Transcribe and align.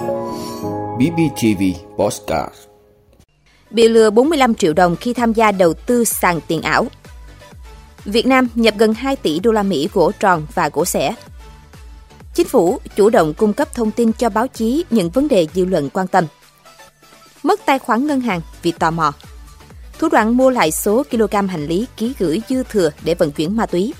BBTV 0.00 1.62
Postcard 1.98 2.54
Bị 3.70 3.88
lừa 3.88 4.10
45 4.10 4.54
triệu 4.54 4.72
đồng 4.72 4.96
khi 4.96 5.14
tham 5.14 5.32
gia 5.32 5.52
đầu 5.52 5.74
tư 5.74 6.04
sàn 6.04 6.40
tiền 6.46 6.62
ảo. 6.62 6.86
Việt 8.04 8.26
Nam 8.26 8.48
nhập 8.54 8.74
gần 8.78 8.94
2 8.94 9.16
tỷ 9.16 9.40
đô 9.40 9.52
la 9.52 9.62
Mỹ 9.62 9.88
gỗ 9.92 10.12
tròn 10.20 10.46
và 10.54 10.68
gỗ 10.68 10.84
sẻ 10.84 11.14
Chính 12.34 12.46
phủ 12.46 12.80
chủ 12.96 13.10
động 13.10 13.34
cung 13.34 13.52
cấp 13.52 13.74
thông 13.74 13.90
tin 13.90 14.12
cho 14.12 14.28
báo 14.28 14.46
chí 14.46 14.84
những 14.90 15.10
vấn 15.10 15.28
đề 15.28 15.46
dư 15.54 15.64
luận 15.64 15.90
quan 15.90 16.06
tâm. 16.06 16.26
Mất 17.42 17.60
tài 17.66 17.78
khoản 17.78 18.06
ngân 18.06 18.20
hàng 18.20 18.40
vì 18.62 18.72
tò 18.72 18.90
mò. 18.90 19.12
Thủ 19.98 20.08
đoạn 20.08 20.36
mua 20.36 20.50
lại 20.50 20.70
số 20.70 21.02
kg 21.10 21.48
hành 21.48 21.66
lý 21.66 21.86
ký 21.96 22.12
gửi 22.18 22.42
dư 22.48 22.62
thừa 22.62 22.90
để 23.04 23.14
vận 23.14 23.32
chuyển 23.32 23.56
ma 23.56 23.66
túy. 23.66 23.94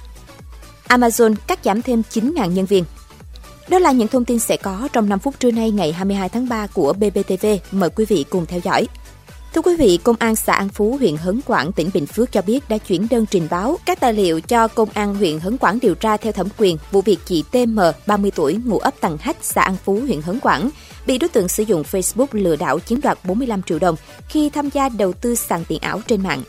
Amazon 0.88 1.34
cắt 1.46 1.58
giảm 1.64 1.82
thêm 1.82 2.02
9.000 2.10 2.46
nhân 2.46 2.66
viên. 2.66 2.84
Đó 3.70 3.78
là 3.78 3.92
những 3.92 4.08
thông 4.08 4.24
tin 4.24 4.38
sẽ 4.38 4.56
có 4.56 4.88
trong 4.92 5.08
5 5.08 5.18
phút 5.18 5.40
trưa 5.40 5.50
nay 5.50 5.70
ngày 5.70 5.92
22 5.92 6.28
tháng 6.28 6.48
3 6.48 6.66
của 6.66 6.92
BBTV. 6.92 7.46
Mời 7.72 7.90
quý 7.90 8.04
vị 8.04 8.24
cùng 8.30 8.46
theo 8.46 8.60
dõi. 8.64 8.86
Thưa 9.54 9.62
quý 9.62 9.76
vị, 9.76 9.98
Công 10.04 10.16
an 10.18 10.36
xã 10.36 10.54
An 10.54 10.68
Phú, 10.68 10.96
huyện 11.00 11.16
Hấn 11.16 11.40
Quảng, 11.46 11.72
tỉnh 11.72 11.90
Bình 11.94 12.06
Phước 12.06 12.32
cho 12.32 12.42
biết 12.42 12.68
đã 12.68 12.78
chuyển 12.78 13.06
đơn 13.10 13.26
trình 13.30 13.48
báo 13.50 13.76
các 13.86 14.00
tài 14.00 14.12
liệu 14.12 14.40
cho 14.40 14.68
Công 14.68 14.88
an 14.94 15.14
huyện 15.14 15.38
Hấn 15.40 15.58
Quảng 15.58 15.78
điều 15.82 15.94
tra 15.94 16.16
theo 16.16 16.32
thẩm 16.32 16.46
quyền 16.58 16.76
vụ 16.90 17.00
việc 17.00 17.18
chị 17.24 17.44
TM, 17.52 17.80
30 18.06 18.30
tuổi, 18.34 18.58
ngụ 18.64 18.78
ấp 18.78 18.94
Tằng 19.00 19.16
Hách, 19.20 19.36
xã 19.40 19.62
An 19.62 19.76
Phú, 19.84 20.00
huyện 20.00 20.22
Hấn 20.22 20.40
Quảng, 20.40 20.70
bị 21.06 21.18
đối 21.18 21.28
tượng 21.28 21.48
sử 21.48 21.62
dụng 21.62 21.82
Facebook 21.82 22.26
lừa 22.32 22.56
đảo 22.56 22.78
chiếm 22.80 23.00
đoạt 23.00 23.18
45 23.24 23.62
triệu 23.62 23.78
đồng 23.78 23.96
khi 24.28 24.50
tham 24.50 24.70
gia 24.70 24.88
đầu 24.88 25.12
tư 25.12 25.34
sàn 25.34 25.64
tiền 25.68 25.78
ảo 25.80 26.00
trên 26.06 26.22
mạng. 26.22 26.42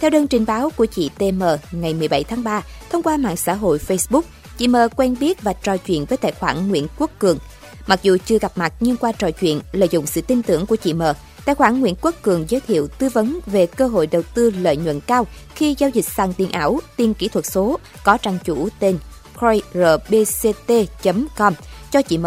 Theo 0.00 0.10
đơn 0.10 0.26
trình 0.26 0.46
báo 0.46 0.70
của 0.76 0.86
chị 0.86 1.10
TM 1.18 1.42
ngày 1.72 1.94
17 1.94 2.24
tháng 2.24 2.44
3, 2.44 2.62
thông 2.90 3.02
qua 3.02 3.16
mạng 3.16 3.36
xã 3.36 3.54
hội 3.54 3.78
Facebook, 3.88 4.22
chị 4.58 4.68
M 4.68 4.76
quen 4.96 5.16
biết 5.20 5.42
và 5.42 5.52
trò 5.52 5.76
chuyện 5.76 6.04
với 6.04 6.18
tài 6.18 6.32
khoản 6.32 6.68
Nguyễn 6.68 6.86
Quốc 6.98 7.10
Cường. 7.18 7.38
Mặc 7.86 8.02
dù 8.02 8.16
chưa 8.26 8.38
gặp 8.38 8.52
mặt 8.54 8.72
nhưng 8.80 8.96
qua 8.96 9.12
trò 9.12 9.30
chuyện, 9.30 9.60
lợi 9.72 9.88
dụng 9.92 10.06
sự 10.06 10.20
tin 10.20 10.42
tưởng 10.42 10.66
của 10.66 10.76
chị 10.76 10.92
M, 10.92 11.02
tài 11.44 11.54
khoản 11.54 11.80
Nguyễn 11.80 11.94
Quốc 12.00 12.14
Cường 12.22 12.44
giới 12.48 12.60
thiệu 12.60 12.88
tư 12.98 13.08
vấn 13.08 13.40
về 13.46 13.66
cơ 13.66 13.86
hội 13.86 14.06
đầu 14.06 14.22
tư 14.34 14.50
lợi 14.50 14.76
nhuận 14.76 15.00
cao 15.00 15.26
khi 15.54 15.74
giao 15.78 15.90
dịch 15.90 16.04
sàn 16.04 16.32
tiền 16.32 16.50
ảo, 16.50 16.80
tiền 16.96 17.14
kỹ 17.14 17.28
thuật 17.28 17.46
số 17.46 17.78
có 18.04 18.16
trang 18.16 18.38
chủ 18.44 18.68
tên 18.78 18.98
coinrbct.com 19.40 21.54
cho 21.90 22.02
chị 22.02 22.18
M 22.18 22.26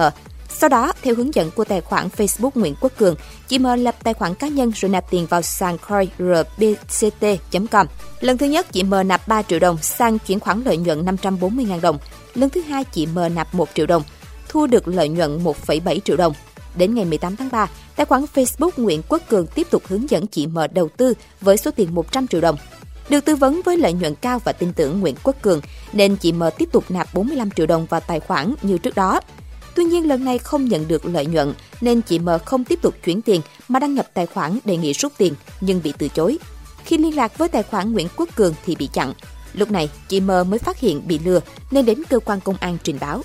sau 0.50 0.70
đó, 0.70 0.94
theo 1.02 1.16
hướng 1.16 1.36
dẫn 1.36 1.52
của 1.52 1.64
tài 1.64 1.82
khoản 1.82 2.08
Facebook 2.18 2.50
Nguyễn 2.56 2.76
Quốc 2.82 2.92
Cường, 2.98 3.16
chị 3.48 3.60
M 3.60 3.64
lập 3.78 3.96
tài 4.04 4.14
khoản 4.14 4.36
cá 4.36 4.48
nhân 4.48 4.72
rồi 4.76 4.92
nạp 4.92 5.12
tiền 5.12 5.26
vào 5.26 5.42
sàn 5.42 5.78
coinrbct.com. 5.90 7.88
Lần 8.20 8.38
thứ 8.38 8.46
nhất, 8.46 8.68
chị 8.72 8.84
M 8.84 8.94
nạp 9.06 9.28
3 9.28 9.42
triệu 9.42 9.60
đồng, 9.60 9.78
sang 9.82 10.20
chuyển 10.20 10.40
khoản 10.40 10.64
lợi 10.64 10.78
nhuận 10.78 11.06
540.000 11.06 11.82
đồng. 11.82 11.98
Lần 12.36 12.50
thứ 12.50 12.62
hai, 12.62 12.84
chị 12.84 13.06
M 13.06 13.20
nạp 13.36 13.54
1 13.54 13.70
triệu 13.76 13.86
đồng, 13.86 14.04
thu 14.50 14.68
được 14.68 14.88
lợi 14.88 15.10
nhuận 15.10 15.44
1,7 15.44 16.00
triệu 16.00 16.18
đồng. 16.18 16.34
Đến 16.76 16.96
ngày 16.96 17.06
18 17.06 17.36
tháng 17.36 17.50
3, 17.52 17.68
tài 17.96 18.06
khoản 18.06 18.26
Facebook 18.34 18.72
Nguyễn 18.78 19.02
Quốc 19.10 19.22
Cường 19.30 19.48
tiếp 19.48 19.68
tục 19.72 19.84
hướng 19.88 20.10
dẫn 20.10 20.28
chị 20.28 20.48
M 20.48 20.58
đầu 20.74 20.90
tư 20.98 21.14
với 21.42 21.58
số 21.58 21.72
tiền 21.72 21.96
100 21.96 22.28
triệu 22.28 22.42
đồng. 22.42 22.58
Được 23.10 23.26
tư 23.26 23.36
vấn 23.36 23.62
với 23.66 23.78
lợi 23.78 23.94
nhuận 23.94 24.16
cao 24.16 24.40
và 24.44 24.52
tin 24.52 24.74
tưởng 24.74 25.00
Nguyễn 25.00 25.16
Quốc 25.24 25.36
Cường, 25.42 25.62
nên 25.94 26.16
chị 26.16 26.32
M 26.32 26.44
tiếp 26.58 26.70
tục 26.72 26.84
nạp 26.90 27.14
45 27.14 27.52
triệu 27.52 27.66
đồng 27.66 27.86
vào 27.86 28.00
tài 28.00 28.20
khoản 28.20 28.56
như 28.62 28.78
trước 28.78 28.96
đó. 28.96 29.22
Tuy 29.80 29.86
nhiên 29.86 30.08
lần 30.08 30.26
này 30.26 30.38
không 30.38 30.66
nhận 30.66 30.88
được 30.88 31.06
lợi 31.06 31.26
nhuận 31.26 31.54
nên 31.82 32.02
chị 32.02 32.20
M 32.20 32.30
không 32.46 32.64
tiếp 32.64 32.80
tục 32.82 32.96
chuyển 33.06 33.22
tiền 33.22 33.42
mà 33.68 33.80
đăng 33.80 33.96
nhập 33.96 34.08
tài 34.14 34.26
khoản 34.26 34.60
đề 34.66 34.78
nghị 34.78 34.94
rút 34.94 35.14
tiền 35.18 35.34
nhưng 35.62 35.82
bị 35.84 35.94
từ 35.98 36.08
chối. 36.08 36.38
Khi 36.86 36.98
liên 36.98 37.16
lạc 37.16 37.38
với 37.38 37.50
tài 37.50 37.64
khoản 37.64 37.94
Nguyễn 37.94 38.08
Quốc 38.16 38.30
Cường 38.36 38.54
thì 38.66 38.76
bị 38.76 38.90
chặn. 38.94 39.14
Lúc 39.54 39.72
này, 39.72 39.90
chị 40.08 40.20
M 40.20 40.28
mới 40.28 40.60
phát 40.60 40.80
hiện 40.80 41.08
bị 41.08 41.20
lừa 41.20 41.40
nên 41.72 41.86
đến 41.86 42.04
cơ 42.10 42.20
quan 42.20 42.40
công 42.40 42.56
an 42.60 42.78
trình 42.84 42.98
báo. 43.02 43.22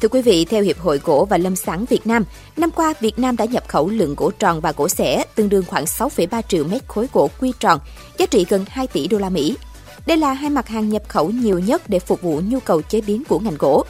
Thưa 0.00 0.08
quý 0.08 0.22
vị, 0.22 0.44
theo 0.44 0.62
Hiệp 0.62 0.78
hội 0.78 1.00
Gỗ 1.04 1.26
và 1.30 1.38
Lâm 1.38 1.56
sản 1.56 1.84
Việt 1.88 2.06
Nam, 2.06 2.24
năm 2.56 2.70
qua 2.70 2.94
Việt 3.00 3.18
Nam 3.18 3.36
đã 3.36 3.44
nhập 3.44 3.68
khẩu 3.68 3.88
lượng 3.88 4.14
gỗ 4.14 4.30
tròn 4.30 4.60
và 4.60 4.72
gỗ 4.72 4.88
xẻ 4.88 5.24
tương 5.34 5.48
đương 5.48 5.64
khoảng 5.66 5.84
6,3 5.84 6.42
triệu 6.48 6.64
mét 6.64 6.88
khối 6.88 7.06
gỗ 7.12 7.30
quy 7.40 7.52
tròn, 7.60 7.80
giá 8.18 8.26
trị 8.26 8.46
gần 8.48 8.64
2 8.68 8.86
tỷ 8.86 9.08
đô 9.08 9.18
la 9.18 9.28
Mỹ. 9.28 9.56
Đây 10.06 10.16
là 10.16 10.32
hai 10.32 10.50
mặt 10.50 10.68
hàng 10.68 10.88
nhập 10.88 11.02
khẩu 11.08 11.30
nhiều 11.30 11.58
nhất 11.58 11.82
để 11.88 11.98
phục 11.98 12.22
vụ 12.22 12.40
nhu 12.44 12.60
cầu 12.60 12.82
chế 12.82 13.00
biến 13.00 13.22
của 13.28 13.38
ngành 13.38 13.56
gỗ. 13.58 13.84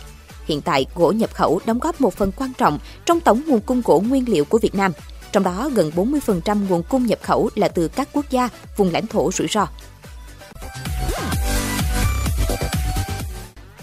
Hiện 0.44 0.60
tại, 0.60 0.86
gỗ 0.94 1.12
nhập 1.12 1.34
khẩu 1.34 1.60
đóng 1.66 1.78
góp 1.78 2.00
một 2.00 2.14
phần 2.14 2.32
quan 2.36 2.52
trọng 2.58 2.78
trong 3.06 3.20
tổng 3.20 3.42
nguồn 3.46 3.60
cung 3.60 3.82
gỗ 3.84 4.02
nguyên 4.08 4.28
liệu 4.28 4.44
của 4.44 4.58
Việt 4.58 4.74
Nam. 4.74 4.92
Trong 5.32 5.42
đó, 5.42 5.70
gần 5.74 5.90
40% 5.96 6.68
nguồn 6.68 6.82
cung 6.82 7.06
nhập 7.06 7.18
khẩu 7.22 7.50
là 7.54 7.68
từ 7.68 7.88
các 7.88 8.08
quốc 8.12 8.30
gia, 8.30 8.48
vùng 8.76 8.92
lãnh 8.92 9.06
thổ 9.06 9.32
rủi 9.32 9.46
ro. 9.48 9.66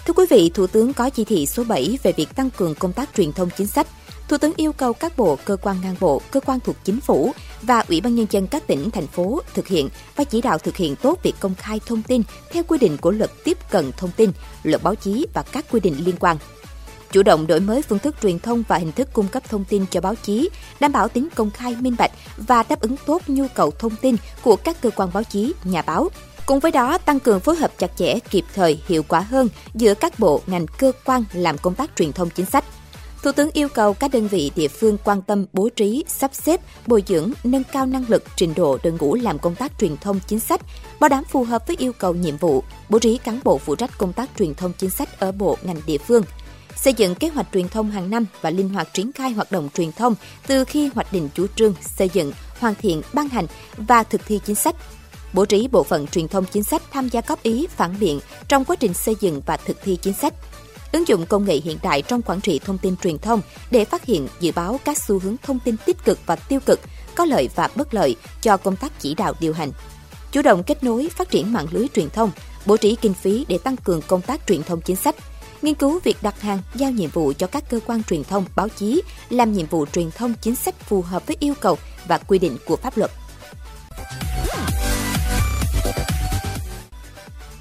Thưa 0.06 0.14
quý 0.14 0.26
vị, 0.30 0.52
Thủ 0.54 0.68
tướng 0.68 0.94
có 0.94 1.10
chỉ 1.10 1.24
thị 1.24 1.46
số 1.46 1.64
7 1.64 1.98
về 2.04 2.12
việc 2.12 2.36
tăng 2.36 2.50
cường 2.50 2.76
công 2.76 2.94
tác 2.94 3.10
truyền 3.18 3.34
thông 3.34 3.50
chính 3.58 3.68
sách. 3.68 3.88
Thủ 4.28 4.38
tướng 4.38 4.54
yêu 4.58 4.74
cầu 4.74 4.94
các 4.94 5.18
bộ, 5.18 5.38
cơ 5.46 5.58
quan 5.62 5.78
ngang 5.84 5.96
bộ, 6.00 6.22
cơ 6.32 6.40
quan 6.40 6.60
thuộc 6.60 6.76
chính 6.84 7.02
phủ 7.02 7.32
và 7.62 7.84
Ủy 7.88 8.02
ban 8.02 8.16
Nhân 8.16 8.28
dân 8.30 8.48
các 8.48 8.68
tỉnh, 8.68 8.92
thành 8.92 9.08
phố 9.08 9.42
thực 9.54 9.68
hiện 9.68 9.90
và 10.16 10.24
chỉ 10.24 10.42
đạo 10.42 10.58
thực 10.58 10.78
hiện 10.78 10.96
tốt 10.96 11.20
việc 11.24 11.36
công 11.40 11.56
khai 11.56 11.80
thông 11.86 12.04
tin 12.04 12.22
theo 12.52 12.64
quy 12.68 12.78
định 12.78 12.98
của 12.98 13.12
luật 13.12 13.32
tiếp 13.44 13.58
cận 13.70 13.92
thông 13.98 14.12
tin, 14.12 14.32
luật 14.64 14.84
báo 14.84 14.96
chí 14.96 15.28
và 15.34 15.42
các 15.42 15.66
quy 15.72 15.80
định 15.80 16.06
liên 16.06 16.16
quan. 16.20 16.38
Chủ 17.12 17.24
động 17.24 17.48
đổi 17.48 17.60
mới 17.60 17.82
phương 17.82 18.00
thức 18.00 18.16
truyền 18.22 18.40
thông 18.40 18.64
và 18.68 18.78
hình 18.78 18.92
thức 18.92 19.10
cung 19.14 19.28
cấp 19.28 19.44
thông 19.50 19.66
tin 19.66 19.86
cho 19.92 20.02
báo 20.02 20.16
chí, 20.16 20.50
đảm 20.80 20.92
bảo 20.92 21.08
tính 21.08 21.28
công 21.36 21.52
khai 21.52 21.76
minh 21.80 21.96
bạch 21.98 22.12
và 22.38 22.64
đáp 22.64 22.80
ứng 22.80 22.96
tốt 23.06 23.22
nhu 23.28 23.46
cầu 23.54 23.72
thông 23.72 23.96
tin 23.96 24.16
của 24.42 24.56
các 24.56 24.82
cơ 24.82 24.90
quan 24.90 25.10
báo 25.14 25.24
chí, 25.24 25.54
nhà 25.64 25.82
báo, 25.82 26.10
Cùng 26.48 26.60
với 26.60 26.72
đó, 26.72 26.98
tăng 26.98 27.20
cường 27.20 27.40
phối 27.40 27.56
hợp 27.56 27.72
chặt 27.78 27.92
chẽ, 27.96 28.20
kịp 28.30 28.46
thời, 28.56 28.82
hiệu 28.88 29.04
quả 29.08 29.20
hơn 29.20 29.50
giữa 29.74 29.94
các 29.94 30.20
bộ, 30.20 30.42
ngành, 30.48 30.66
cơ 30.68 30.92
quan 31.06 31.24
làm 31.34 31.58
công 31.58 31.76
tác 31.76 31.90
truyền 31.96 32.14
thông 32.14 32.30
chính 32.30 32.46
sách. 32.46 32.66
Thủ 33.28 33.34
tướng 33.34 33.52
yêu 33.54 33.70
cầu 33.70 33.94
các 33.94 34.12
đơn 34.12 34.28
vị 34.28 34.52
địa 34.56 34.68
phương 34.68 34.98
quan 35.04 35.22
tâm 35.22 35.46
bố 35.54 35.70
trí, 35.70 36.04
sắp 36.08 36.32
xếp, 36.34 36.62
bồi 36.88 37.04
dưỡng, 37.08 37.32
nâng 37.44 37.64
cao 37.64 37.86
năng 37.86 38.06
lực, 38.08 38.24
trình 38.36 38.54
độ 38.56 38.78
đội 38.84 38.94
ngũ 39.00 39.16
làm 39.16 39.40
công 39.40 39.56
tác 39.56 39.72
truyền 39.80 39.98
thông 39.98 40.20
chính 40.28 40.40
sách, 40.40 40.62
bảo 41.00 41.10
đảm 41.10 41.24
phù 41.24 41.44
hợp 41.44 41.68
với 41.68 41.76
yêu 41.80 41.94
cầu 41.94 42.14
nhiệm 42.14 42.38
vụ, 42.38 42.64
bố 42.90 43.00
trí 43.00 43.18
cán 43.18 43.40
bộ 43.44 43.58
phụ 43.58 43.76
trách 43.76 43.98
công 43.98 44.14
tác 44.14 44.30
truyền 44.40 44.56
thông 44.56 44.74
chính 44.78 44.90
sách 44.90 45.20
ở 45.20 45.32
bộ 45.32 45.58
ngành 45.64 45.82
địa 45.88 45.98
phương, 45.98 46.24
xây 46.76 46.94
dựng 46.94 47.16
kế 47.16 47.28
hoạch 47.28 47.48
truyền 47.54 47.70
thông 47.70 47.92
hàng 47.92 48.10
năm 48.10 48.26
và 48.42 48.50
linh 48.50 48.70
hoạt 48.70 48.94
triển 48.94 49.12
khai 49.12 49.32
hoạt 49.32 49.52
động 49.52 49.70
truyền 49.74 49.92
thông 49.92 50.16
từ 50.48 50.64
khi 50.64 50.90
hoạch 50.96 51.14
định 51.14 51.30
chủ 51.34 51.48
trương, 51.56 51.74
xây 51.82 52.10
dựng, 52.14 52.32
hoàn 52.60 52.76
thiện, 52.76 53.02
ban 53.14 53.30
hành 53.30 53.46
và 53.78 54.04
thực 54.04 54.22
thi 54.26 54.40
chính 54.46 54.56
sách, 54.56 54.76
bố 55.34 55.46
trí 55.46 55.68
bộ 55.68 55.84
phận 55.84 56.08
truyền 56.08 56.28
thông 56.28 56.46
chính 56.46 56.64
sách 56.64 56.82
tham 56.92 57.10
gia 57.10 57.22
góp 57.28 57.44
ý, 57.44 57.68
phản 57.68 58.00
biện 58.00 58.20
trong 58.48 58.66
quá 58.66 58.76
trình 58.76 58.94
xây 58.94 59.16
dựng 59.20 59.42
và 59.46 59.58
thực 59.58 59.78
thi 59.84 59.98
chính 60.02 60.14
sách, 60.14 60.34
ứng 60.92 61.08
dụng 61.08 61.26
công 61.26 61.46
nghệ 61.46 61.60
hiện 61.64 61.78
đại 61.84 62.02
trong 62.02 62.22
quản 62.22 62.42
trị 62.42 62.60
thông 62.66 62.78
tin 62.78 62.98
truyền 62.98 63.18
thông 63.18 63.42
để 63.72 63.86
phát 63.86 64.06
hiện, 64.06 64.28
dự 64.40 64.52
báo 64.56 64.80
các 64.86 64.98
xu 64.98 65.20
hướng 65.20 65.36
thông 65.44 65.60
tin 65.60 65.76
tích 65.86 65.98
cực 66.06 66.20
và 66.26 66.36
tiêu 66.36 66.60
cực, 66.66 66.80
có 67.16 67.26
lợi 67.26 67.50
và 67.56 67.70
bất 67.76 67.94
lợi 67.94 68.16
cho 68.42 68.58
công 68.58 68.76
tác 68.76 68.92
chỉ 69.00 69.14
đạo 69.14 69.34
điều 69.40 69.54
hành. 69.54 69.72
Chủ 70.32 70.42
động 70.42 70.64
kết 70.64 70.84
nối, 70.84 71.10
phát 71.10 71.30
triển 71.30 71.54
mạng 71.54 71.68
lưới 71.72 71.88
truyền 71.94 72.10
thông, 72.10 72.32
bố 72.66 72.78
trí 72.78 72.96
kinh 72.96 73.14
phí 73.14 73.46
để 73.48 73.58
tăng 73.58 73.78
cường 73.78 74.02
công 74.08 74.22
tác 74.22 74.48
truyền 74.48 74.64
thông 74.64 74.82
chính 74.82 74.96
sách, 74.96 75.16
nghiên 75.62 75.74
cứu 75.74 76.00
việc 76.04 76.18
đặt 76.22 76.42
hàng, 76.42 76.60
giao 76.76 76.92
nhiệm 76.92 77.10
vụ 77.10 77.34
cho 77.38 77.48
các 77.48 77.70
cơ 77.70 77.80
quan 77.86 78.04
truyền 78.04 78.24
thông, 78.24 78.46
báo 78.56 78.70
chí 78.70 79.02
làm 79.30 79.54
nhiệm 79.54 79.66
vụ 79.66 79.86
truyền 79.86 80.12
thông 80.12 80.34
chính 80.42 80.56
sách 80.56 80.80
phù 80.80 81.02
hợp 81.02 81.28
với 81.28 81.38
yêu 81.40 81.54
cầu 81.60 81.78
và 82.08 82.18
quy 82.18 82.40
định 82.40 82.58
của 82.66 82.76
pháp 82.76 82.98
luật. 82.98 83.12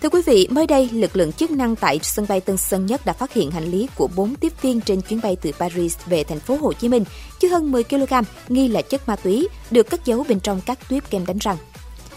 Thưa 0.07 0.11
quý 0.11 0.23
vị, 0.27 0.49
mới 0.51 0.67
đây, 0.67 0.89
lực 0.93 1.17
lượng 1.17 1.33
chức 1.33 1.51
năng 1.51 1.77
tại 1.77 2.01
sân 2.03 2.27
bay 2.29 2.41
Tân 2.41 2.57
Sơn 2.57 2.87
Nhất 2.87 3.07
đã 3.07 3.13
phát 3.13 3.33
hiện 3.33 3.51
hành 3.51 3.65
lý 3.65 3.89
của 3.95 4.09
4 4.17 4.35
tiếp 4.35 4.53
viên 4.63 4.81
trên 4.81 5.01
chuyến 5.01 5.21
bay 5.23 5.37
từ 5.43 5.53
Paris 5.59 5.97
về 6.07 6.25
thành 6.25 6.41
phố 6.41 6.57
Hồ 6.57 6.73
Chí 6.73 6.89
Minh 6.89 7.05
chứa 7.41 7.49
hơn 7.49 7.73
10 7.73 7.85
kg 7.85 8.13
nghi 8.49 8.69
là 8.69 8.83
chất 8.83 9.09
ma 9.09 9.17
túy 9.17 9.49
được 9.71 9.91
cất 9.91 10.05
giấu 10.05 10.25
bên 10.29 10.41
trong 10.41 10.61
các 10.67 10.89
tuyếp 10.89 11.11
kem 11.11 11.27
đánh 11.27 11.39
răng. 11.39 11.57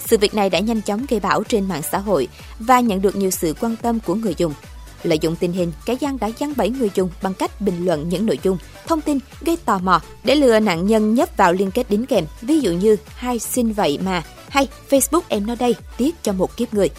Sự 0.06 0.18
việc 0.18 0.34
này 0.34 0.50
đã 0.50 0.60
nhanh 0.60 0.82
chóng 0.82 1.06
gây 1.10 1.20
bão 1.20 1.44
trên 1.44 1.68
mạng 1.68 1.82
xã 1.92 1.98
hội 1.98 2.28
và 2.60 2.80
nhận 2.80 3.02
được 3.02 3.16
nhiều 3.16 3.32
sự 3.32 3.54
quan 3.62 3.76
tâm 3.76 4.00
của 4.00 4.16
người 4.16 4.34
dùng. 4.38 4.54
Lợi 5.04 5.20
dụng 5.22 5.36
tình 5.36 5.54
hình, 5.54 5.72
kẻ 5.86 5.94
gian 6.00 6.20
đã 6.20 6.30
giăng 6.40 6.54
bẫy 6.58 6.70
người 6.70 6.90
dùng 6.96 7.10
bằng 7.22 7.34
cách 7.34 7.62
bình 7.62 7.86
luận 7.86 8.10
những 8.10 8.26
nội 8.26 8.40
dung, 8.44 8.58
thông 8.88 9.02
tin 9.02 9.18
gây 9.42 9.58
tò 9.66 9.80
mò 9.80 10.02
để 10.24 10.36
lừa 10.36 10.60
nạn 10.60 10.88
nhân 10.88 11.14
nhấp 11.14 11.38
vào 11.38 11.54
liên 11.54 11.72
kết 11.72 11.90
đính 11.90 12.06
kèm, 12.06 12.26
ví 12.42 12.60
dụ 12.60 12.72
như 12.72 12.96
hai 13.16 13.40
xin 13.40 13.72
vậy 13.72 14.00
mà 14.06 14.24
hay 14.50 14.68
Facebook 14.90 15.22
em 15.28 15.48
nói 15.48 15.56
đây 15.56 15.76
tiếc 15.98 16.16
cho 16.24 16.34
một 16.34 16.58
kiếp 16.58 16.74
người. 16.74 16.90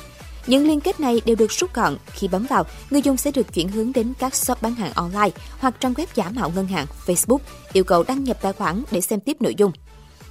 Những 0.50 0.66
liên 0.66 0.80
kết 0.80 1.00
này 1.00 1.20
đều 1.24 1.36
được 1.36 1.52
rút 1.52 1.74
gọn. 1.74 1.96
Khi 2.06 2.28
bấm 2.28 2.46
vào, 2.46 2.64
người 2.90 3.02
dùng 3.02 3.16
sẽ 3.16 3.30
được 3.30 3.54
chuyển 3.54 3.68
hướng 3.68 3.92
đến 3.92 4.12
các 4.18 4.34
shop 4.34 4.62
bán 4.62 4.74
hàng 4.74 4.92
online 4.94 5.30
hoặc 5.58 5.74
trang 5.80 5.92
web 5.92 6.06
giả 6.14 6.30
mạo 6.30 6.50
ngân 6.50 6.66
hàng, 6.66 6.86
Facebook, 7.06 7.38
yêu 7.72 7.84
cầu 7.84 8.02
đăng 8.02 8.24
nhập 8.24 8.38
tài 8.42 8.52
khoản 8.52 8.82
để 8.90 9.00
xem 9.00 9.20
tiếp 9.20 9.36
nội 9.40 9.54
dung. 9.54 9.72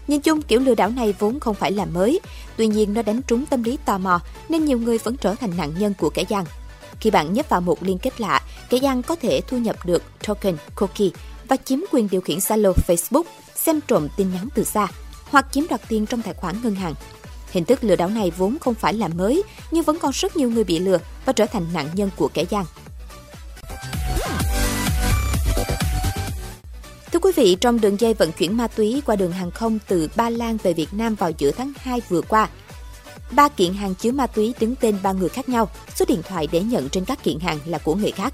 Nhìn 0.07 0.21
chung, 0.21 0.41
kiểu 0.41 0.59
lừa 0.59 0.75
đảo 0.75 0.89
này 0.89 1.13
vốn 1.19 1.39
không 1.39 1.55
phải 1.55 1.71
là 1.71 1.85
mới, 1.85 2.19
tuy 2.57 2.67
nhiên 2.67 2.93
nó 2.93 3.01
đánh 3.01 3.21
trúng 3.21 3.45
tâm 3.45 3.63
lý 3.63 3.77
tò 3.85 3.97
mò 3.97 4.19
nên 4.49 4.65
nhiều 4.65 4.79
người 4.79 4.97
vẫn 4.97 5.17
trở 5.17 5.35
thành 5.35 5.57
nạn 5.57 5.73
nhân 5.79 5.93
của 5.99 6.09
kẻ 6.09 6.23
gian. 6.29 6.45
Khi 6.99 7.11
bạn 7.11 7.33
nhấp 7.33 7.49
vào 7.49 7.61
một 7.61 7.83
liên 7.83 7.97
kết 7.97 8.21
lạ, 8.21 8.41
kẻ 8.69 8.77
gian 8.77 9.03
có 9.03 9.15
thể 9.15 9.41
thu 9.47 9.57
nhập 9.57 9.85
được 9.85 10.03
token, 10.27 10.57
cookie 10.75 11.09
và 11.47 11.55
chiếm 11.65 11.79
quyền 11.91 12.07
điều 12.11 12.21
khiển 12.21 12.37
Zalo, 12.37 12.73
Facebook, 12.87 13.23
xem 13.55 13.79
trộm 13.87 14.07
tin 14.17 14.31
nhắn 14.33 14.47
từ 14.55 14.63
xa 14.63 14.87
hoặc 15.23 15.45
chiếm 15.51 15.63
đoạt 15.69 15.81
tiền 15.87 16.05
trong 16.05 16.21
tài 16.21 16.33
khoản 16.33 16.55
ngân 16.63 16.75
hàng 16.75 16.93
Hình 17.51 17.65
thức 17.65 17.83
lừa 17.83 17.95
đảo 17.95 18.09
này 18.09 18.31
vốn 18.37 18.57
không 18.61 18.73
phải 18.73 18.93
là 18.93 19.07
mới, 19.07 19.43
nhưng 19.71 19.83
vẫn 19.83 19.99
còn 19.99 20.11
rất 20.11 20.37
nhiều 20.37 20.49
người 20.49 20.63
bị 20.63 20.79
lừa 20.79 20.97
và 21.25 21.33
trở 21.33 21.45
thành 21.45 21.65
nạn 21.73 21.89
nhân 21.93 22.09
của 22.15 22.29
kẻ 22.33 22.45
gian. 22.49 22.65
Thưa 27.11 27.19
quý 27.19 27.31
vị, 27.35 27.57
trong 27.61 27.81
đường 27.81 27.99
dây 27.99 28.13
vận 28.13 28.31
chuyển 28.31 28.57
ma 28.57 28.67
túy 28.67 29.01
qua 29.05 29.15
đường 29.15 29.31
hàng 29.31 29.51
không 29.51 29.79
từ 29.87 30.09
Ba 30.15 30.29
Lan 30.29 30.57
về 30.63 30.73
Việt 30.73 30.93
Nam 30.93 31.15
vào 31.15 31.31
giữa 31.37 31.51
tháng 31.51 31.73
2 31.77 32.01
vừa 32.09 32.21
qua, 32.21 32.49
ba 33.31 33.49
kiện 33.49 33.73
hàng 33.73 33.95
chứa 33.95 34.11
ma 34.11 34.27
túy 34.27 34.53
đứng 34.59 34.75
tên 34.75 34.97
ba 35.03 35.11
người 35.11 35.29
khác 35.29 35.49
nhau, 35.49 35.69
số 35.95 36.05
điện 36.07 36.21
thoại 36.29 36.47
để 36.51 36.61
nhận 36.61 36.89
trên 36.89 37.05
các 37.05 37.23
kiện 37.23 37.39
hàng 37.39 37.59
là 37.65 37.77
của 37.77 37.95
người 37.95 38.11
khác. 38.11 38.33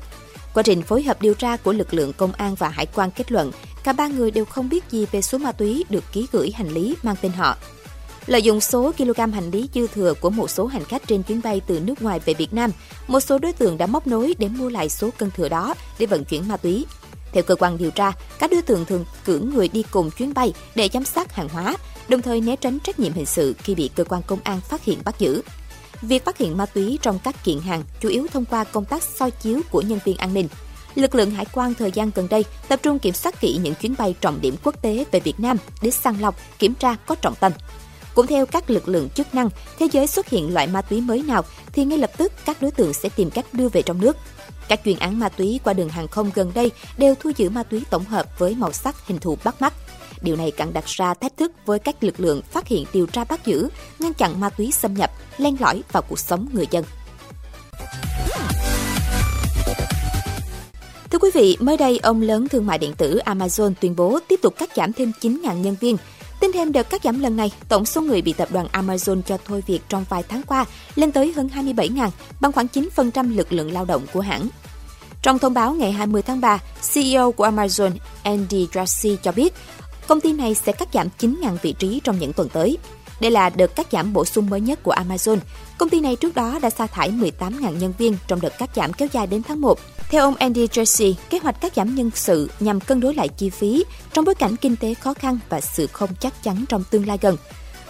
Quá 0.54 0.64
trình 0.64 0.82
phối 0.82 1.04
hợp 1.04 1.22
điều 1.22 1.34
tra 1.34 1.58
của 1.58 1.74
lực 1.74 1.94
lượng 1.94 2.14
công 2.14 2.32
an 2.32 2.56
và 2.56 2.70
hải 2.70 2.86
quan 2.86 3.12
kết 3.12 3.32
luận, 3.32 3.52
cả 3.84 3.94
ba 3.94 4.08
người 4.08 4.32
đều 4.32 4.46
không 4.46 4.70
biết 4.70 4.84
gì 4.92 5.06
về 5.12 5.22
số 5.22 5.38
ma 5.38 5.52
túy 5.52 5.84
được 5.90 6.04
ký 6.12 6.28
gửi 6.32 6.52
hành 6.56 6.70
lý 6.70 6.96
mang 7.04 7.16
tên 7.22 7.32
họ. 7.32 7.58
Lợi 8.28 8.42
dụng 8.42 8.62
số 8.62 8.92
kg 8.98 9.32
hành 9.34 9.52
lý 9.52 9.70
dư 9.74 9.88
thừa 9.88 10.14
của 10.14 10.30
một 10.30 10.50
số 10.50 10.66
hành 10.66 10.84
khách 10.84 11.08
trên 11.08 11.24
chuyến 11.24 11.42
bay 11.44 11.62
từ 11.68 11.80
nước 11.80 12.02
ngoài 12.02 12.20
về 12.26 12.34
Việt 12.34 12.54
Nam, 12.54 12.72
một 13.08 13.20
số 13.20 13.38
đối 13.38 13.54
tượng 13.54 13.78
đã 13.78 13.86
móc 13.86 14.08
nối 14.08 14.36
để 14.38 14.48
mua 14.48 14.70
lại 14.70 14.90
số 14.90 15.10
cân 15.18 15.32
thừa 15.32 15.50
đó 15.50 15.74
để 16.00 16.06
vận 16.06 16.26
chuyển 16.26 16.48
ma 16.48 16.58
túy. 16.58 16.86
Theo 17.34 17.44
cơ 17.44 17.56
quan 17.56 17.78
điều 17.78 17.92
tra, 17.92 18.12
các 18.40 18.52
đối 18.52 18.62
tượng 18.62 18.86
thường 18.86 19.06
cử 19.26 19.40
người 19.40 19.68
đi 19.68 19.84
cùng 19.92 20.12
chuyến 20.12 20.34
bay 20.34 20.54
để 20.76 20.90
giám 20.94 21.06
sát 21.06 21.34
hàng 21.34 21.50
hóa, 21.50 21.76
đồng 22.08 22.22
thời 22.22 22.42
né 22.42 22.56
tránh 22.56 22.80
trách 22.80 23.00
nhiệm 23.00 23.14
hình 23.14 23.26
sự 23.26 23.56
khi 23.58 23.76
bị 23.76 23.90
cơ 23.96 24.04
quan 24.04 24.22
công 24.28 24.40
an 24.44 24.62
phát 24.62 24.84
hiện 24.84 25.00
bắt 25.06 25.20
giữ. 25.20 25.42
Việc 26.02 26.26
phát 26.26 26.38
hiện 26.38 26.58
ma 26.58 26.66
túy 26.66 27.00
trong 27.02 27.20
các 27.24 27.44
kiện 27.44 27.60
hàng 27.60 27.84
chủ 28.02 28.10
yếu 28.10 28.28
thông 28.34 28.46
qua 28.46 28.64
công 28.64 28.86
tác 28.86 29.04
soi 29.04 29.32
chiếu 29.32 29.62
của 29.72 29.82
nhân 29.82 30.00
viên 30.06 30.18
an 30.18 30.34
ninh. 30.34 30.48
Lực 30.96 31.16
lượng 31.16 31.32
hải 31.32 31.46
quan 31.54 31.74
thời 31.74 31.92
gian 31.92 32.12
gần 32.16 32.28
đây 32.30 32.46
tập 32.68 32.80
trung 32.84 33.00
kiểm 33.00 33.14
soát 33.14 33.42
kỹ 33.42 33.60
những 33.64 33.76
chuyến 33.76 33.96
bay 33.98 34.16
trọng 34.22 34.42
điểm 34.42 34.56
quốc 34.64 34.82
tế 34.82 35.06
về 35.12 35.20
Việt 35.20 35.40
Nam 35.40 35.58
để 35.82 35.92
sàng 35.92 36.22
lọc, 36.22 36.36
kiểm 36.60 36.74
tra 36.74 36.96
có 37.06 37.16
trọng 37.16 37.36
tâm. 37.36 37.52
Cũng 38.16 38.28
theo 38.28 38.46
các 38.46 38.70
lực 38.70 38.88
lượng 38.88 39.10
chức 39.10 39.36
năng, 39.36 39.50
thế 39.80 39.88
giới 39.92 40.08
xuất 40.08 40.30
hiện 40.30 40.54
loại 40.54 40.68
ma 40.68 40.82
túy 40.82 41.02
mới 41.02 41.22
nào 41.22 41.44
thì 41.74 41.86
ngay 41.86 41.98
lập 41.98 42.12
tức 42.18 42.32
các 42.46 42.62
đối 42.62 42.72
tượng 42.72 42.94
sẽ 42.94 43.10
tìm 43.10 43.30
cách 43.30 43.46
đưa 43.54 43.70
về 43.70 43.82
trong 43.82 44.02
nước. 44.02 44.18
Các 44.68 44.82
chuyên 44.86 45.00
án 45.00 45.20
ma 45.20 45.30
túy 45.30 45.60
qua 45.64 45.74
đường 45.74 45.90
hàng 45.90 46.08
không 46.08 46.32
gần 46.36 46.52
đây 46.56 46.72
đều 46.98 47.16
thu 47.20 47.32
giữ 47.38 47.50
ma 47.50 47.64
túy 47.64 47.84
tổng 47.90 48.06
hợp 48.06 48.40
với 48.40 48.56
màu 48.56 48.72
sắc 48.72 49.08
hình 49.08 49.20
thù 49.20 49.38
bắt 49.44 49.62
mắt. 49.62 49.74
Điều 50.22 50.36
này 50.36 50.52
càng 50.52 50.74
đặt 50.74 50.86
ra 50.86 51.14
thách 51.14 51.38
thức 51.38 51.52
với 51.66 51.80
các 51.80 52.04
lực 52.04 52.20
lượng 52.20 52.42
phát 52.52 52.68
hiện 52.68 52.86
điều 52.94 53.06
tra 53.06 53.24
bắt 53.24 53.46
giữ, 53.46 53.70
ngăn 54.00 54.14
chặn 54.14 54.40
ma 54.40 54.50
túy 54.50 54.72
xâm 54.72 54.94
nhập, 54.94 55.12
len 55.38 55.56
lỏi 55.60 55.82
vào 55.92 56.04
cuộc 56.04 56.20
sống 56.20 56.48
người 56.54 56.68
dân. 56.72 56.84
Thưa 61.12 61.20
quý 61.20 61.30
vị, 61.34 61.58
mới 61.60 61.78
đây 61.78 62.00
ông 62.04 62.22
lớn 62.22 62.48
thương 62.48 62.66
mại 62.66 62.78
điện 62.78 62.94
tử 62.98 63.20
Amazon 63.26 63.74
tuyên 63.82 63.96
bố 63.96 64.20
tiếp 64.28 64.40
tục 64.42 64.54
cắt 64.58 64.70
giảm 64.76 64.94
thêm 64.94 65.12
9.000 65.22 65.54
nhân 65.54 65.76
viên. 65.82 65.98
Tính 66.46 66.52
thêm 66.52 66.72
đợt 66.72 66.90
cắt 66.90 67.04
giảm 67.04 67.20
lần 67.20 67.38
này, 67.38 67.52
tổng 67.70 67.86
số 67.86 68.02
người 68.02 68.22
bị 68.22 68.34
tập 68.34 68.50
đoàn 68.52 68.68
Amazon 68.72 69.22
cho 69.22 69.38
thôi 69.46 69.64
việc 69.68 69.80
trong 69.90 70.06
vài 70.10 70.24
tháng 70.24 70.42
qua 70.42 70.66
lên 70.96 71.12
tới 71.12 71.34
hơn 71.34 71.50
27.000, 71.56 72.10
bằng 72.40 72.52
khoảng 72.52 72.68
9% 72.74 73.36
lực 73.36 73.54
lượng 73.54 73.72
lao 73.74 73.86
động 73.86 74.06
của 74.14 74.20
hãng. 74.20 74.48
Trong 75.22 75.40
thông 75.40 75.54
báo 75.54 75.74
ngày 75.74 75.92
20 75.92 76.22
tháng 76.22 76.42
3, 76.42 76.60
CEO 76.94 77.32
của 77.32 77.48
Amazon 77.48 77.92
Andy 78.24 78.68
Jassy 78.72 79.16
cho 79.24 79.32
biết 79.32 79.54
công 80.08 80.22
ty 80.22 80.34
này 80.34 80.56
sẽ 80.56 80.72
cắt 80.72 80.88
giảm 80.94 81.08
9.000 81.20 81.58
vị 81.62 81.76
trí 81.80 82.02
trong 82.04 82.20
những 82.20 82.34
tuần 82.34 82.50
tới. 82.50 82.78
Đây 83.20 83.32
là 83.32 83.50
đợt 83.50 83.76
cắt 83.76 83.88
giảm 83.92 84.14
bổ 84.14 84.26
sung 84.26 84.50
mới 84.50 84.62
nhất 84.62 84.80
của 84.84 84.94
Amazon. 84.94 85.38
Công 85.78 85.90
ty 85.90 86.00
này 86.00 86.16
trước 86.16 86.36
đó 86.36 86.60
đã 86.62 86.70
sa 86.70 86.88
thải 86.88 87.12
18.000 87.12 87.72
nhân 87.72 87.94
viên 87.98 88.18
trong 88.28 88.42
đợt 88.42 88.58
cắt 88.58 88.70
giảm 88.76 88.94
kéo 88.94 89.08
dài 89.12 89.28
đến 89.28 89.44
tháng 89.44 89.62
1. 89.62 89.80
Theo 90.10 90.24
ông 90.24 90.36
Andy 90.36 90.68
Jassy, 90.68 91.14
kế 91.30 91.40
hoạch 91.40 91.62
cắt 91.62 91.76
giảm 91.76 91.96
nhân 91.96 92.12
sự 92.16 92.50
nhằm 92.60 92.80
cân 92.80 93.00
đối 93.00 93.14
lại 93.14 93.28
chi 93.28 93.50
phí 93.50 93.84
trong 94.14 94.26
bối 94.26 94.36
cảnh 94.36 94.56
kinh 94.56 94.76
tế 94.76 94.94
khó 94.94 95.14
khăn 95.14 95.40
và 95.50 95.62
sự 95.62 95.88
không 95.88 96.10
chắc 96.20 96.44
chắn 96.44 96.66
trong 96.70 96.84
tương 96.92 97.08
lai 97.08 97.18
gần. 97.22 97.38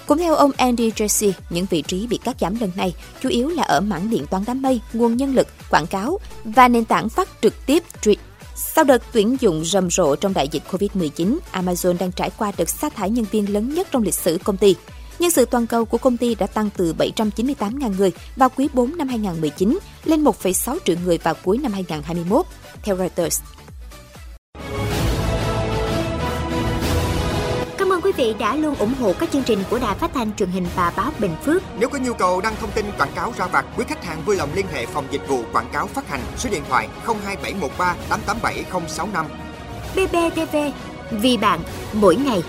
Cũng 0.08 0.18
theo 0.18 0.36
ông 0.36 0.52
Andy 0.58 0.92
Jassy, 0.92 1.32
những 1.50 1.66
vị 1.70 1.82
trí 1.82 2.08
bị 2.08 2.18
cắt 2.18 2.36
giảm 2.40 2.60
lần 2.60 2.72
này 2.76 2.94
chủ 3.22 3.30
yếu 3.30 3.50
là 3.50 3.64
ở 3.64 3.82
mảng 3.82 4.10
điện 4.10 4.26
toán 4.30 4.44
đám 4.48 4.62
mây, 4.62 4.82
nguồn 4.94 5.18
nhân 5.18 5.36
lực, 5.36 5.48
quảng 5.70 5.88
cáo 5.88 6.20
và 6.44 6.68
nền 6.68 6.86
tảng 6.86 7.10
phát 7.10 7.30
trực 7.42 7.66
tiếp 7.66 7.84
Street. 8.02 8.18
Sau 8.56 8.84
đợt 8.84 9.04
tuyển 9.14 9.38
dụng 9.40 9.66
rầm 9.66 9.90
rộ 9.90 10.16
trong 10.16 10.34
đại 10.34 10.48
dịch 10.48 10.64
COVID-19, 10.72 11.38
Amazon 11.54 11.98
đang 11.98 12.12
trải 12.12 12.32
qua 12.38 12.52
đợt 12.58 12.70
sa 12.70 12.90
thải 12.90 13.10
nhân 13.10 13.26
viên 13.32 13.54
lớn 13.54 13.74
nhất 13.74 13.88
trong 13.92 14.04
lịch 14.04 14.14
sử 14.14 14.38
công 14.44 14.58
ty. 14.58 14.76
Nhân 15.20 15.32
sự 15.32 15.46
toàn 15.46 15.68
cầu 15.68 15.86
của 15.86 15.98
công 15.98 16.18
ty 16.18 16.36
đã 16.36 16.48
tăng 16.48 16.70
từ 16.78 16.94
798.000 16.98 17.96
người 17.98 18.12
vào 18.36 18.50
quý 18.50 18.68
4 18.74 18.98
năm 18.98 19.08
2019 19.08 19.80
lên 20.04 20.24
1,6 20.24 20.78
triệu 20.86 20.96
người 21.06 21.18
vào 21.18 21.34
cuối 21.44 21.58
năm 21.58 21.74
2021, 21.74 22.46
theo 22.84 22.98
Reuters. 22.98 23.42
Cảm 27.78 27.94
ơn 27.94 28.02
quý 28.02 28.12
vị 28.12 28.36
đã 28.40 28.56
luôn 28.56 28.76
ủng 28.76 28.94
hộ 29.00 29.14
các 29.20 29.32
chương 29.32 29.44
trình 29.44 29.60
của 29.70 29.80
Đài 29.80 29.96
Phát 29.96 30.12
thanh 30.14 30.36
truyền 30.36 30.50
hình 30.50 30.66
và 30.76 30.94
báo 30.98 31.12
Bình 31.20 31.36
Phước. 31.44 31.64
Nếu 31.80 31.90
có 31.90 32.00
nhu 32.00 32.14
cầu 32.14 32.42
đăng 32.42 32.56
thông 32.56 32.72
tin 32.72 32.86
quảng 32.98 33.12
cáo 33.16 33.34
ra 33.38 33.48
vặt, 33.48 33.66
quý 33.78 33.86
khách 33.88 34.06
hàng 34.06 34.22
vui 34.26 34.36
lòng 34.36 34.50
liên 34.56 34.66
hệ 34.74 34.86
phòng 34.86 35.06
dịch 35.12 35.28
vụ 35.28 35.44
quảng 35.54 35.70
cáo 35.74 35.88
phát 35.88 36.10
hành 36.10 36.22
số 36.38 36.50
điện 36.50 36.64
thoại 36.70 36.88
02713 37.06 37.96
887065. 38.10 39.26
BBTV, 39.96 40.58
vì 41.12 41.38
bạn, 41.38 41.60
mỗi 41.94 42.16
ngày. 42.16 42.44